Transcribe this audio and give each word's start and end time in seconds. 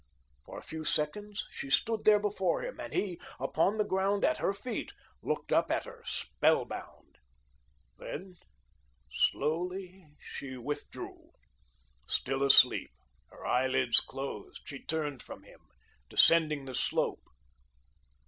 For 0.45 0.57
a 0.57 0.63
few 0.63 0.83
seconds, 0.83 1.45
she 1.51 1.69
stood 1.69 2.05
there 2.05 2.17
before 2.19 2.63
him, 2.63 2.79
and 2.79 2.91
he, 2.91 3.21
upon 3.39 3.77
the 3.77 3.83
ground 3.85 4.25
at 4.25 4.39
her 4.39 4.51
feet, 4.51 4.93
looked 5.21 5.53
up 5.53 5.69
at 5.69 5.85
her, 5.85 6.01
spellbound. 6.05 7.19
Then, 7.99 8.37
slowly 9.11 10.15
she 10.19 10.57
withdrew. 10.57 11.33
Still 12.07 12.41
asleep, 12.41 12.89
her 13.29 13.45
eyelids 13.45 13.99
closed, 13.99 14.61
she 14.65 14.83
turned 14.83 15.21
from 15.21 15.43
him, 15.43 15.59
descending 16.09 16.65
the 16.65 16.73
slope. 16.73 17.21